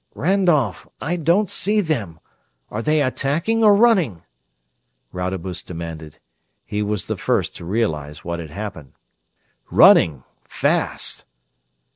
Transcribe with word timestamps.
"Randolph! 0.15 0.87
I 0.99 1.15
don't 1.15 1.47
see 1.47 1.79
them! 1.79 2.19
Are 2.71 2.81
they 2.81 3.03
attacking 3.03 3.63
or 3.63 3.75
running?" 3.75 4.23
Rodebush 5.11 5.61
demanded. 5.61 6.17
He 6.65 6.81
was 6.81 7.05
the 7.05 7.17
first 7.17 7.55
to 7.57 7.65
realize 7.65 8.25
what 8.25 8.39
had 8.39 8.49
happened. 8.49 8.93
"Running 9.69 10.23
fast!" 10.43 11.27